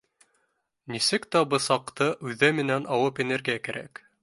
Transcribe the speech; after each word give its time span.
Нисек 0.93 1.27
тә 1.35 1.41
бысаҡты 1.51 2.09
үҙе 2.31 2.51
менән 2.63 2.91
алып 2.99 3.25
инергә 3.27 3.59
кәрәк 3.69 4.07